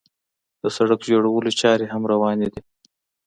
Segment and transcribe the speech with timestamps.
[0.61, 2.61] د سړک جوړولو چارې هم روانې دي.